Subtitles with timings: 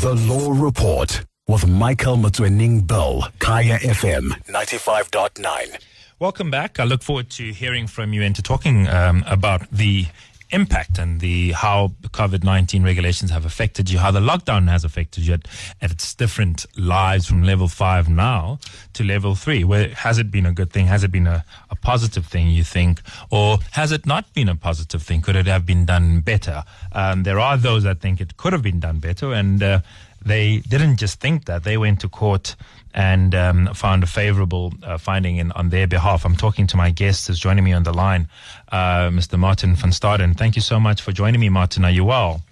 [0.00, 5.78] The Law Report with Michael Motsoeneng Bill, Kaya FM 95.9.
[6.18, 6.80] Welcome back.
[6.80, 10.06] I look forward to hearing from you and to talking um, about the
[10.52, 15.26] impact and the how COVID nineteen regulations have affected you, how the lockdown has affected
[15.26, 15.48] you at,
[15.80, 18.58] at its different lives from level five now
[18.92, 19.64] to level three.
[19.64, 20.86] Where has it been a good thing?
[20.86, 22.48] Has it been a, a positive thing?
[22.48, 25.20] You think, or has it not been a positive thing?
[25.20, 26.64] Could it have been done better?
[26.92, 29.80] Um, there are those that think it could have been done better, and uh,
[30.24, 32.56] they didn't just think that; they went to court
[32.92, 36.24] and um, found a favorable uh, finding in, on their behalf.
[36.24, 38.28] I'm talking to my guest who's joining me on the line,
[38.72, 39.38] uh, Mr.
[39.38, 40.36] Martin van Staden.
[40.36, 41.84] Thank you so much for joining me, Martin.
[41.84, 42.42] Are you well?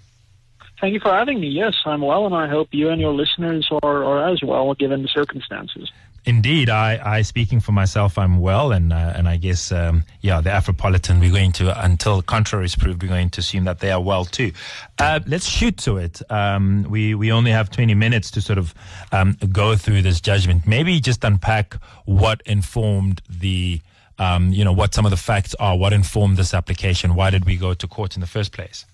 [0.79, 1.47] Thank you for having me.
[1.47, 5.01] Yes, I'm well, and I hope you and your listeners are, are as well, given
[5.01, 5.91] the circumstances.
[6.25, 10.41] Indeed, I, I speaking for myself, I'm well, and uh, and I guess um, yeah,
[10.41, 11.19] the Afropolitan.
[11.19, 14.25] We're going to until contrary is proved, we're going to assume that they are well
[14.25, 14.51] too.
[14.97, 16.21] Uh, let's shoot to it.
[16.29, 18.73] Um, we we only have 20 minutes to sort of
[19.11, 20.67] um, go through this judgment.
[20.67, 21.75] Maybe just unpack
[22.05, 23.81] what informed the.
[24.17, 25.77] Um, you know what some of the facts are.
[25.77, 27.15] What informed this application?
[27.15, 28.85] Why did we go to court in the first place?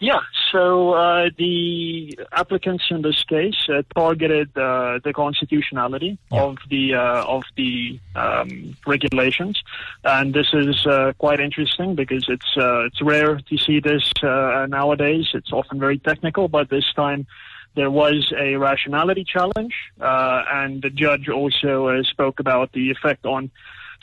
[0.00, 6.42] Yeah, so uh, the applicants in this case uh, targeted uh, the constitutionality yeah.
[6.42, 9.62] of the uh, of the um, regulations,
[10.02, 15.28] and this is uh, quite interesting because it's uh, it's rare to see this nowadays.
[15.32, 17.26] It's often very technical, but this time
[17.76, 23.52] there was a rationality challenge, and the judge also spoke about the effect on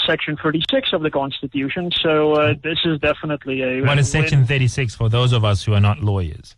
[0.05, 1.91] Section 36 of the Constitution.
[2.01, 3.81] So uh, this is definitely a.
[3.81, 6.55] What is Section 36 for those of us who are not lawyers?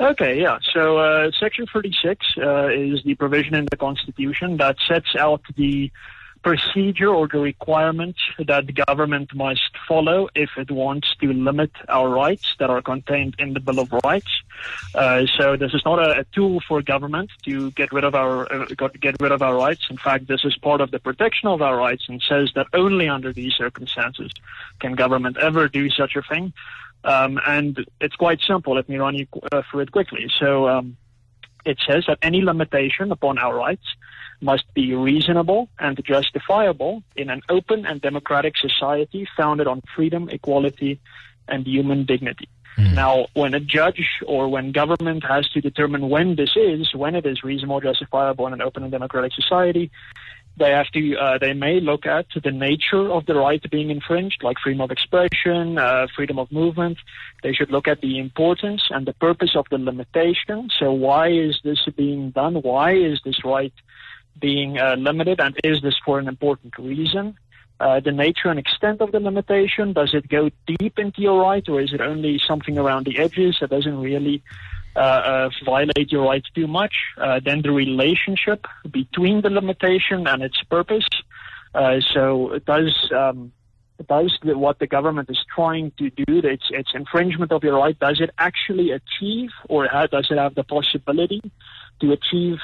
[0.00, 0.58] Okay, yeah.
[0.72, 5.90] So uh, Section 36 uh, is the provision in the Constitution that sets out the
[6.44, 12.10] procedure or the requirement that the government must follow if it wants to limit our
[12.10, 14.30] rights that are contained in the Bill of Rights.
[14.94, 18.52] Uh, so this is not a, a, tool for government to get rid of our
[18.52, 18.66] uh,
[19.00, 19.86] get rid of our rights.
[19.88, 23.08] In fact, this is part of the protection of our rights and says that only
[23.08, 24.30] under these circumstances
[24.80, 26.52] can government ever do such a thing.
[27.04, 28.74] Um, and it's quite simple.
[28.74, 30.30] Let me run you uh, through it quickly.
[30.38, 30.96] So um,
[31.64, 33.86] it says that any limitation upon our rights
[34.40, 41.00] must be reasonable and justifiable in an open and democratic society founded on freedom, equality,
[41.48, 42.48] and human dignity.
[42.78, 42.94] Mm.
[42.94, 47.24] Now, when a judge or when government has to determine when this is, when it
[47.24, 49.90] is reasonable, justifiable in an open and democratic society,
[50.56, 54.42] they have to, uh, they may look at the nature of the right being infringed,
[54.42, 56.98] like freedom of expression, uh, freedom of movement.
[57.42, 60.70] They should look at the importance and the purpose of the limitation.
[60.78, 62.54] So why is this being done?
[62.54, 63.72] Why is this right
[64.38, 67.36] being uh, limited, and is this for an important reason?
[67.80, 71.68] Uh, the nature and extent of the limitation, does it go deep into your right,
[71.68, 74.42] or is it only something around the edges that doesn't really
[74.96, 76.94] uh, uh violate your rights too much?
[77.18, 81.08] Uh, then the relationship between the limitation and its purpose.
[81.74, 83.52] Uh, so does um,
[84.08, 87.98] does the, what the government is trying to do, its, its infringement of your right,
[87.98, 91.40] does it actually achieve, or does it have the possibility
[92.00, 92.58] to achieve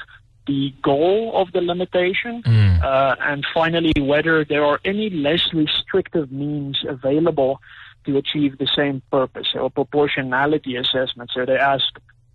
[0.51, 2.83] the goal of the limitation, mm.
[2.83, 7.61] uh, and finally, whether there are any less restrictive means available
[8.05, 11.31] to achieve the same purpose, so proportionality assessment.
[11.33, 11.89] So they ask,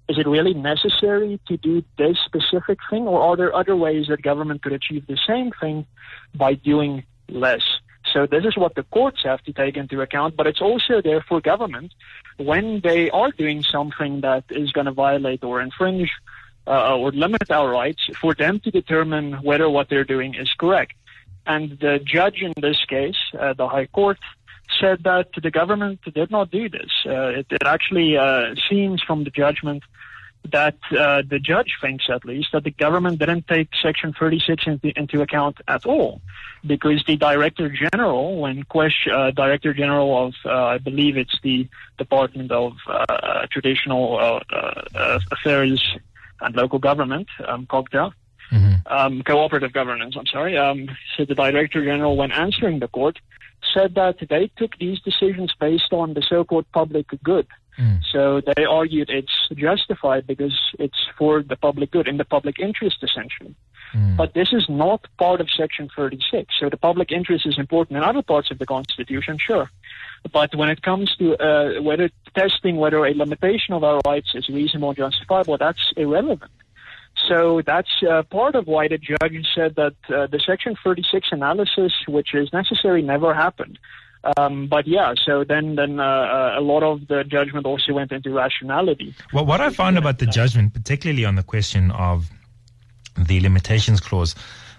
[0.08, 4.22] is it really necessary to do this specific thing, or are there other ways that
[4.22, 5.86] government could achieve the same thing
[6.34, 7.66] by doing less?
[8.14, 11.24] So this is what the courts have to take into account, but it's also there
[11.28, 11.92] for government
[12.38, 16.12] when they are doing something that is going to violate or infringe
[16.68, 20.94] uh, or limit our rights for them to determine whether what they're doing is correct.
[21.46, 24.18] And the judge in this case, uh, the High Court,
[24.80, 26.90] said that the government did not do this.
[27.06, 29.84] Uh, it, it, actually uh, seems from the judgment
[30.52, 35.00] that uh, the judge thinks, at least, that the government didn't take Section 36 into,
[35.00, 36.22] into account at all,
[36.66, 41.68] because the Director General, when question, uh, Director General of, I believe it's the
[41.98, 42.74] Department of
[43.52, 44.42] Traditional
[44.96, 45.96] Affairs
[46.42, 48.12] and local government, um, COGTA,
[48.52, 48.94] mm-hmm.
[48.94, 50.58] um, cooperative governance, I'm sorry.
[50.58, 53.20] Um, so the Director General, when answering the court,
[53.74, 57.48] said that they took these decisions based on the so-called public good.
[57.78, 58.00] Mm.
[58.12, 62.98] So they argued it's justified because it's for the public good, in the public interest,
[63.04, 63.56] essentially.
[63.94, 64.18] Mm.
[64.18, 66.54] But this is not part of Section 36.
[66.60, 69.70] So the public interest is important in other parts of the Constitution, sure.
[70.32, 74.50] But when it comes to uh, whether testing whether a limitation of our rights is
[74.50, 76.52] reasonable and justifiable, that's irrelevant.
[77.28, 81.94] So that's uh, part of why the judge said that uh, the Section 36 analysis,
[82.08, 83.80] which is necessary, never happened.
[84.38, 88.12] Um, but yeah, so then then uh, uh, a lot of the judgment also went
[88.12, 89.14] into rationality.
[89.34, 92.30] Well, what I found about the judgment, particularly on the question of
[93.18, 94.36] the limitations clause,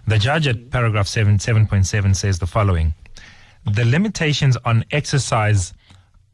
[0.07, 2.95] the judge at paragraph 7, 7.7 says the following
[3.65, 5.73] The limitations on exercise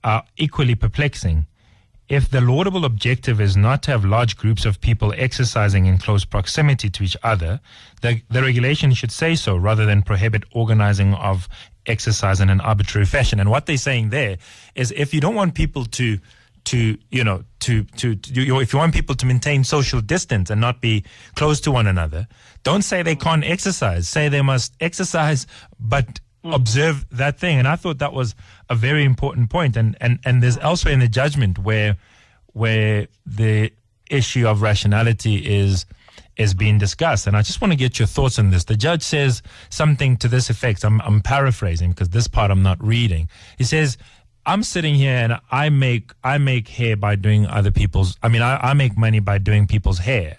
[0.05, 1.47] are equally perplexing.
[2.09, 6.27] If the laudable objective is not to have large groups of people exercising in close
[6.27, 7.61] proximity to each other,
[8.03, 11.49] the, the regulation should say so rather than prohibit organizing of
[11.87, 13.41] exercise in an arbitrary fashion.
[13.41, 14.39] And what they're saying there
[14.75, 16.19] is if you don't want people to
[16.65, 20.49] to you know to to, to you, if you want people to maintain social distance
[20.49, 22.29] and not be close to one another
[22.63, 24.09] don't say they can't exercise.
[24.09, 25.47] Say they must exercise
[25.79, 26.53] but hmm.
[26.53, 27.59] observe that thing.
[27.59, 28.35] And i thought that was
[28.69, 29.77] a very important point.
[29.77, 31.97] And and and there's elsewhere in the judgment where
[32.53, 33.73] where the
[34.11, 35.87] issue of rationality is
[36.37, 37.27] is being discussed.
[37.27, 38.65] And I just want to get your thoughts on this.
[38.65, 40.85] The judge says something to this effect.
[40.85, 43.29] I'm, I'm paraphrasing because this part I'm not reading.
[43.59, 43.99] He says,
[44.45, 48.43] I'm sitting here and I make I make hair by doing other people's I mean
[48.43, 50.39] I, I make money by doing people's hair.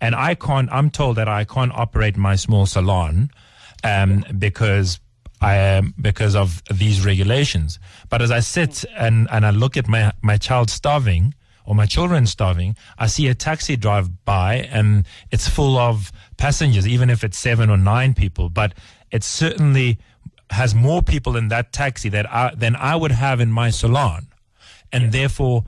[0.00, 3.30] And I can't I'm told that I can't operate my small salon
[3.84, 4.98] um, because
[5.40, 7.78] I am because of these regulations.
[8.08, 11.34] But as I sit and, and I look at my my child starving,
[11.66, 16.86] or my children starving, I see a taxi drive by and it's full of passengers,
[16.86, 18.48] even if it's seven or nine people.
[18.48, 18.74] But
[19.10, 19.98] it certainly
[20.50, 24.28] has more people in that taxi that I, than I would have in my salon.
[24.92, 25.10] And yeah.
[25.10, 25.64] therefore,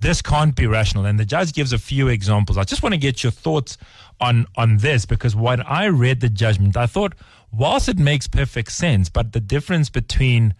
[0.00, 1.04] this can't be rational.
[1.04, 2.56] And the judge gives a few examples.
[2.56, 3.76] I just want to get your thoughts
[4.20, 7.14] on, on this because when I read the judgment, I thought,
[7.52, 10.54] whilst it makes perfect sense, but the difference between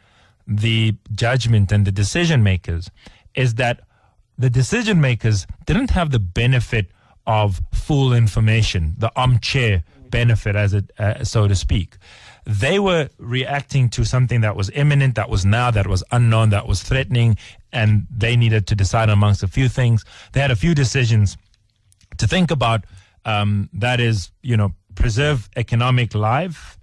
[0.46, 2.90] the judgment and the decision makers
[3.34, 3.80] is that
[4.40, 6.86] the decision makers didn't have the benefit
[7.26, 11.98] of full information, the armchair benefit, as it uh, so to speak.
[12.46, 16.66] They were reacting to something that was imminent, that was now, that was unknown, that
[16.66, 17.36] was threatening,
[17.70, 20.06] and they needed to decide amongst a few things.
[20.32, 21.36] They had a few decisions
[22.16, 22.86] to think about.
[23.26, 26.78] Um, that is, you know, preserve economic life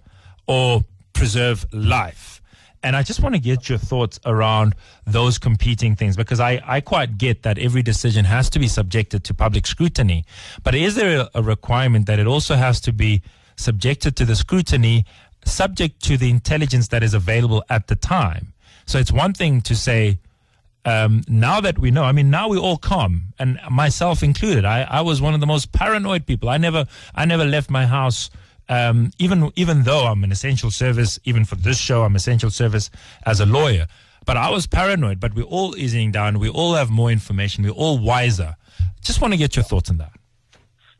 [0.46, 2.37] or preserve life
[2.82, 4.74] and I just want to get your thoughts around
[5.06, 9.24] those competing things because I, I quite get that every decision has to be subjected
[9.24, 10.24] to public scrutiny.
[10.62, 13.22] But is there a, requirement that it also has to be
[13.56, 15.04] subjected to the scrutiny
[15.44, 18.52] subject to the intelligence that is available at the time?
[18.86, 20.18] So it's one thing to say,
[20.84, 24.64] um, now that we know, I mean, now we all calm, and myself included.
[24.64, 26.48] I, I was one of the most paranoid people.
[26.48, 28.30] I never, I never left my house
[28.68, 32.90] um, even even though I'm an essential service, even for this show, I'm essential service
[33.24, 33.86] as a lawyer.
[34.26, 35.20] But I was paranoid.
[35.20, 36.38] But we're all easing down.
[36.38, 37.64] We all have more information.
[37.64, 38.56] We're all wiser.
[39.00, 40.12] Just want to get your thoughts on that.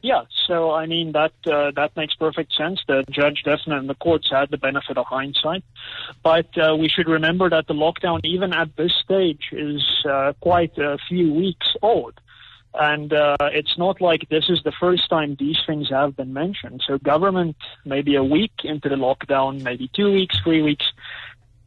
[0.00, 2.80] Yeah, so I mean that uh, that makes perfect sense.
[2.86, 5.64] The judge definitely and the courts had the benefit of hindsight,
[6.22, 10.78] but uh, we should remember that the lockdown, even at this stage, is uh, quite
[10.78, 12.14] a few weeks old.
[12.78, 16.82] And uh, it's not like this is the first time these things have been mentioned.
[16.86, 20.86] So government, maybe a week into the lockdown, maybe two weeks, three weeks,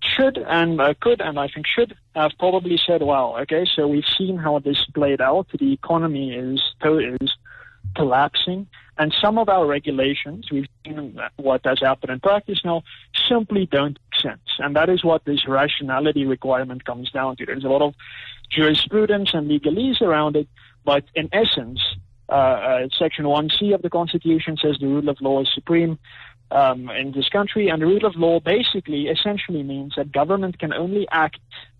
[0.01, 4.05] should and uh, could and I think should have probably said, "Wow, okay, so we've
[4.17, 5.47] seen how this played out.
[5.57, 7.35] The economy is is
[7.95, 8.67] collapsing,
[8.97, 12.83] and some of our regulations, we've seen what has happened in practice now,
[13.27, 14.47] simply don't make sense.
[14.59, 17.45] And that is what this rationality requirement comes down to.
[17.45, 17.95] There's a lot of
[18.51, 20.47] jurisprudence and legalese around it,
[20.83, 21.79] but in essence,
[22.29, 25.99] uh, uh, Section 1C of the Constitution says the rule of law is supreme
[26.51, 30.73] um, in this country, and the rule of law basically, essentially means that government can
[30.73, 31.39] only act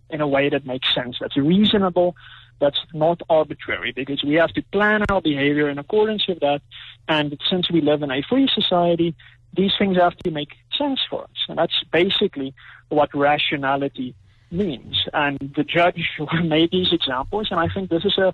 [0.09, 2.15] in a way that makes sense, that's reasonable,
[2.59, 6.61] that's not arbitrary, because we have to plan our behavior in accordance with that.
[7.07, 9.15] And since we live in a free society,
[9.53, 12.53] these things have to make sense for us, and that's basically
[12.89, 14.15] what rationality
[14.51, 15.07] means.
[15.13, 16.09] And the judge
[16.43, 18.33] made these examples, and I think this is a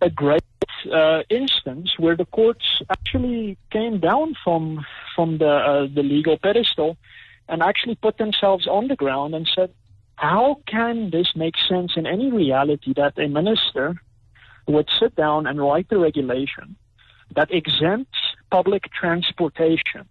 [0.00, 0.42] a great
[0.92, 4.84] uh, instance where the courts actually came down from
[5.14, 6.96] from the uh, the legal pedestal
[7.48, 9.72] and actually put themselves on the ground and said,
[10.16, 13.94] how can this make sense in any reality that a minister
[14.66, 16.74] would sit down and write a regulation
[17.34, 18.18] that exempts
[18.50, 20.06] public transportation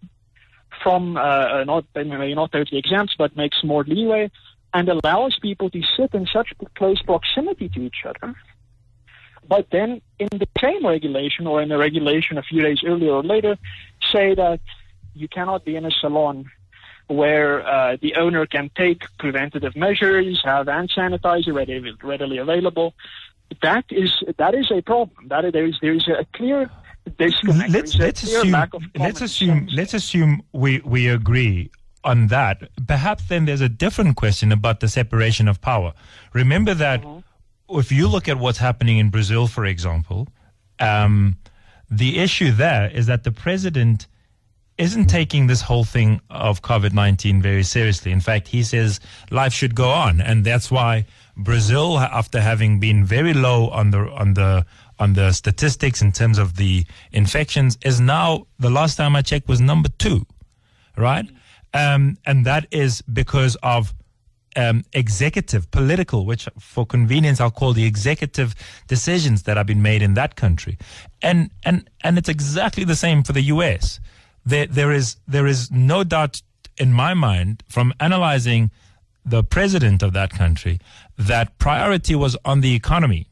[0.82, 4.30] from uh, not maybe not totally exempts but makes more leeway
[4.72, 8.34] and allows people to sit in such close proximity to each other
[9.48, 13.22] but then in the same regulation or in a regulation a few days earlier or
[13.22, 13.56] later,
[14.12, 14.60] say that
[15.14, 16.50] you cannot be in a salon
[17.08, 22.94] where uh, the owner can take preventative measures, have hand sanitizer readily, readily available.
[23.62, 25.28] That is that is a problem.
[25.28, 26.68] That is, there is there is a clear
[27.16, 27.70] disconnect.
[27.70, 28.56] Let's let's assume
[28.96, 31.70] let's assume let's assume we we agree
[32.06, 35.92] on that, perhaps then there's a different question about the separation of power.
[36.32, 37.04] Remember that
[37.68, 40.28] if you look at what's happening in Brazil, for example,
[40.78, 41.36] um,
[41.90, 44.06] the issue there is that the president
[44.78, 48.12] isn't taking this whole thing of COVID 19 very seriously.
[48.12, 50.20] In fact, he says life should go on.
[50.20, 51.06] And that's why
[51.36, 54.66] Brazil, after having been very low on the, on the,
[54.98, 59.48] on the statistics in terms of the infections, is now, the last time I checked,
[59.48, 60.26] was number two,
[60.96, 61.26] right?
[61.72, 63.94] Um, and that is because of
[64.56, 68.54] um, executive, political, which for convenience I'll call the executive
[68.88, 70.78] decisions that have been made in that country,
[71.22, 74.00] and and and it's exactly the same for the U.S.
[74.44, 76.42] There there is there is no doubt
[76.78, 78.70] in my mind from analyzing
[79.24, 80.78] the president of that country
[81.18, 83.26] that priority was on the economy,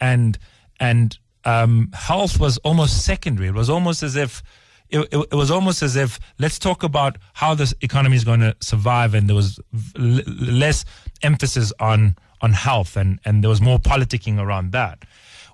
[0.00, 0.38] and
[0.78, 3.48] and um, health was almost secondary.
[3.48, 4.42] It was almost as if
[4.90, 8.40] it, it, it, was almost as if let's talk about how this economy is going
[8.40, 9.58] to survive, and there was
[9.98, 10.84] l- less
[11.22, 15.04] emphasis on on health, and and there was more politicking around that.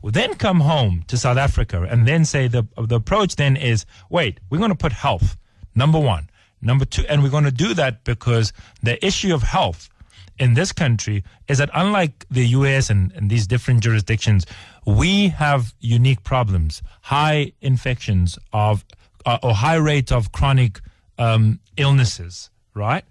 [0.02, 3.86] We'll then come home to South Africa, and then say the the approach then is
[4.10, 5.36] wait, we're going to put health
[5.74, 6.28] number one,
[6.62, 9.88] number two, and we're going to do that because the issue of health
[10.38, 14.46] in this country is that unlike the US and, and these different jurisdictions,
[14.86, 18.84] we have unique problems, high infections of
[19.24, 20.80] uh, or high rate of chronic
[21.18, 23.04] um, illnesses, right?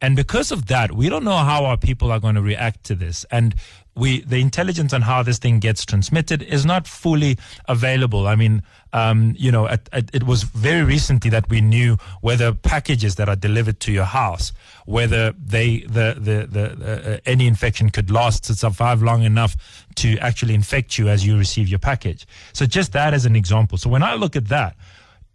[0.00, 2.94] And because of that, we don't know how our people are going to react to
[2.94, 3.24] this.
[3.30, 3.54] And
[3.94, 8.26] we, the intelligence on how this thing gets transmitted is not fully available.
[8.26, 12.52] I mean, um, you know, at, at, it was very recently that we knew whether
[12.52, 14.52] packages that are delivered to your house,
[14.84, 19.56] whether they, the, the, the, uh, any infection could last to survive long enough
[19.94, 22.26] to actually infect you as you receive your package.
[22.52, 23.78] So just that as an example.
[23.78, 24.76] So when I look at that,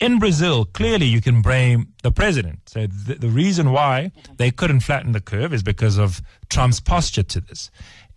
[0.01, 2.67] in Brazil, clearly you can blame the president.
[2.67, 7.23] So the, the, reason why they couldn't flatten the curve is because of Trump's posture
[7.23, 7.69] to this.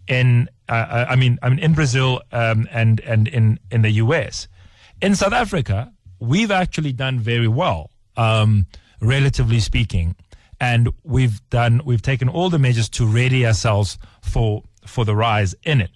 [0.09, 4.49] In, uh, I mean, I mean, in Brazil um, and and in in the U.S.
[5.01, 8.67] In South Africa, we've actually done very well, um,
[9.01, 10.17] relatively speaking,
[10.61, 15.55] and we've done we've taken all the measures to ready ourselves for for the rise
[15.63, 15.91] in it,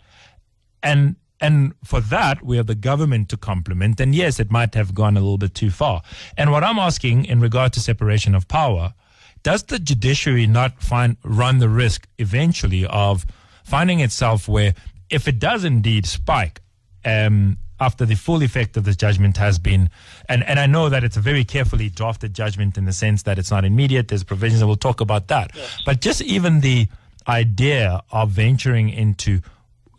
[0.82, 4.00] and and for that, we have the government to compliment.
[4.00, 6.02] And yes, it might have gone a little bit too far.
[6.36, 8.94] And what I'm asking in regard to separation of power,
[9.42, 13.24] does the judiciary not find run the risk eventually of
[13.64, 14.74] finding itself where,
[15.10, 16.60] if it does indeed spike,
[17.04, 19.88] um, after the full effect of this judgment has been,
[20.28, 23.38] and, and I know that it's a very carefully drafted judgment in the sense that
[23.38, 25.52] it's not immediate, there's provisions, and we'll talk about that.
[25.54, 25.78] Yes.
[25.86, 26.88] But just even the
[27.28, 29.40] idea of venturing into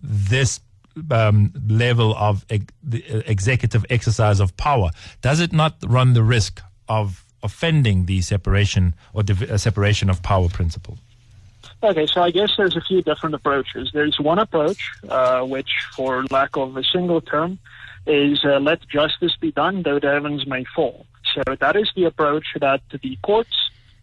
[0.02, 0.60] this
[1.12, 4.90] um, level of ex- executive exercise of power,
[5.22, 10.22] does it not run the risk of offending the separation or div- uh, separation of
[10.22, 10.98] power principle?
[11.82, 13.92] Okay, so I guess there's a few different approaches.
[13.94, 17.60] There's one approach, uh, which, for lack of a single term,
[18.06, 21.06] is uh, let justice be done, though the heavens may fall.
[21.34, 23.56] So that is the approach that the courts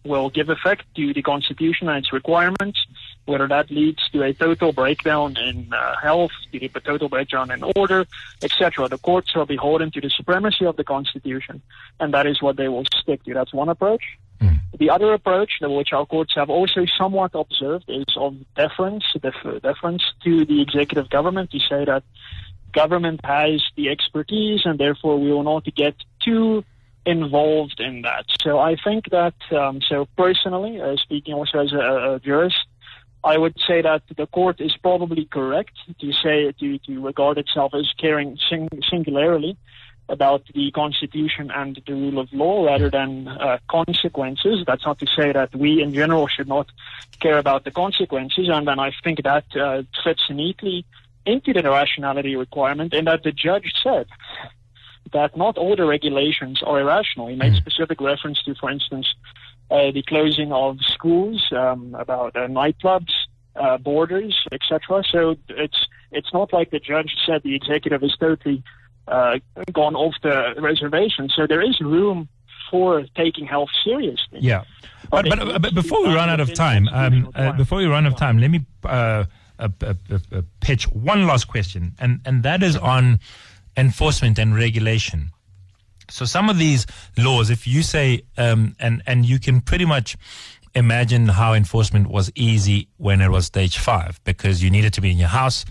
[0.05, 2.79] will give effect to the Constitution and its requirements,
[3.27, 7.63] whether that leads to a total breakdown in uh, health, to a total breakdown in
[7.77, 8.07] order,
[8.43, 8.89] etc.
[8.89, 11.61] The courts are beholden to the supremacy of the Constitution,
[12.01, 13.35] and that is what they will stick to.
[13.35, 14.03] That's one approach.
[14.41, 14.61] Mm.
[14.79, 20.03] The other approach, which our courts have also somewhat observed, is of deference, def- deference
[20.25, 22.03] to the executive government to say that
[22.73, 26.63] government has the expertise and therefore we will not get too
[27.07, 28.27] involved in that.
[28.43, 32.67] So I think that, um, so personally, uh, speaking also as a, a, jurist,
[33.27, 37.75] I would say that the court is probably correct to say to, to regard itself
[37.75, 39.57] as caring sing- singularly
[40.09, 44.63] about the constitution and the rule of law rather than uh, consequences.
[44.65, 46.69] That's not to say that we in general should not
[47.19, 50.85] care about the consequences, and then I think that uh, fits neatly
[51.25, 54.07] into the rationality requirement, and that the judge said
[55.13, 57.27] that not all the regulations are irrational.
[57.27, 57.57] He made mm.
[57.57, 59.09] specific reference to, for instance,
[59.71, 63.13] uh, the closing of schools, um, about uh, nightclubs,
[63.57, 65.03] uh, borders, etc.
[65.11, 68.63] So it's it's not like the judge said the executive is totally
[69.09, 69.39] uh,
[69.73, 71.29] gone off the reservation.
[71.29, 72.29] So there is room
[72.71, 74.39] for taking health seriously.
[74.41, 74.65] Yeah,
[75.11, 78.13] but but, but, but before we run out of time, um, before we run out
[78.13, 78.65] of time, let me
[80.61, 83.21] pitch one last question, and and that is on
[83.77, 85.33] enforcement and regulation.
[86.09, 86.87] So some of these
[87.17, 90.17] laws, if you say, um, and and you can pretty much
[90.75, 95.11] imagine how enforcement was easy when it was stage five because you needed to be
[95.11, 95.65] in your house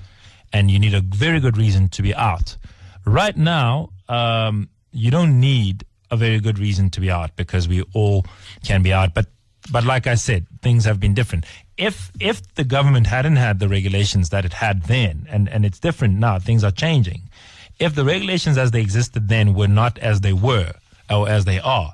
[0.52, 2.58] and you need a very good reason to be out.
[3.06, 7.84] Right now, um, you don't need a very good reason to be out because we
[7.94, 8.26] all
[8.64, 9.14] can be out.
[9.14, 9.28] But
[9.72, 11.46] but like I said, things have been different.
[11.78, 15.80] If if the government hadn't had the regulations that it had then, and, and it's
[15.80, 17.30] different now, things are changing.
[17.80, 20.74] If the regulations as they existed then were not as they were
[21.10, 21.94] or as they are,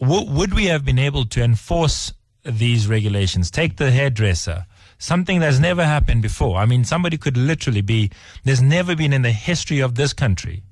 [0.00, 2.12] w- would we have been able to enforce
[2.44, 3.50] these regulations?
[3.50, 4.66] Take the hairdresser,
[4.98, 6.56] something that's never happened before.
[6.58, 8.10] I mean, somebody could literally be.
[8.44, 10.62] There's never been in the history of this country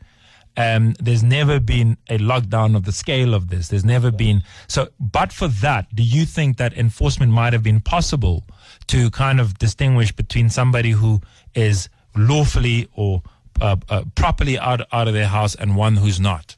[0.59, 3.69] um, there's never been a lockdown of the scale of this.
[3.69, 4.43] There's never been.
[4.67, 8.45] So, but for that, do you think that enforcement might have been possible
[8.89, 11.21] to kind of distinguish between somebody who
[11.55, 13.23] is lawfully or
[13.61, 16.57] uh, uh, properly out, out of their house and one who's not?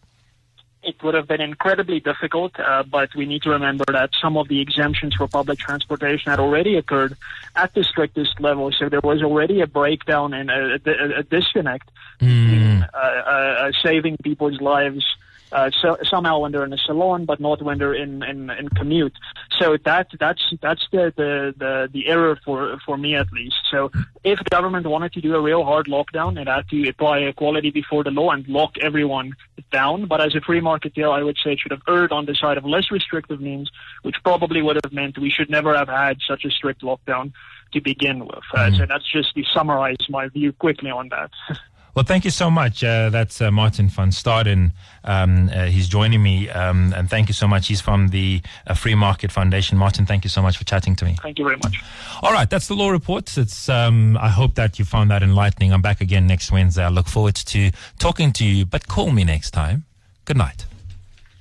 [0.82, 4.48] it would have been incredibly difficult, uh, but we need to remember that some of
[4.48, 7.16] the exemptions for public transportation had already occurred
[7.54, 8.72] at the strictest level.
[8.72, 11.90] So there was already a breakdown and a, a, a disconnect
[12.20, 12.28] mm.
[12.28, 15.04] between uh, uh, saving people's lives
[15.52, 18.68] uh, so, somehow when they're in a salon, but not when they're in, in, in
[18.70, 19.14] commute.
[19.58, 23.56] So that that's that's the, the, the, the error for for me at least.
[23.70, 23.90] So
[24.24, 27.70] if the government wanted to do a real hard lockdown, it had to apply equality
[27.70, 29.34] before the law and lock everyone
[29.70, 30.06] down.
[30.06, 32.34] But as a free market deal, I would say it should have erred on the
[32.34, 33.70] side of less restrictive means,
[34.02, 37.32] which probably would have meant we should never have had such a strict lockdown
[37.72, 38.44] to begin with.
[38.52, 38.78] Uh, mm.
[38.78, 41.30] So that's just to summarize my view quickly on that.
[41.94, 42.84] Well, thank you so much.
[42.84, 44.72] Uh, that's uh, Martin van Staden.
[45.04, 47.68] Um, uh, he's joining me, um, and thank you so much.
[47.68, 49.76] He's from the uh, Free Market Foundation.
[49.76, 51.16] Martin, thank you so much for chatting to me.
[51.22, 51.82] Thank you very much.
[52.22, 53.36] All right, that's the law report.
[53.36, 53.68] It's.
[53.68, 55.72] Um, I hope that you found that enlightening.
[55.72, 56.84] I'm back again next Wednesday.
[56.84, 59.84] I look forward to talking to you, but call me next time.
[60.24, 60.66] Good night.